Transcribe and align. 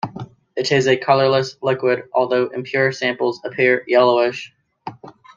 It 0.55 0.71
is 0.71 0.87
a 0.87 0.97
colorless 0.97 1.57
liquid, 1.61 2.05
although 2.11 2.47
impure 2.47 2.91
samples 2.91 3.39
appear 3.45 3.83
yellowish. 3.85 4.51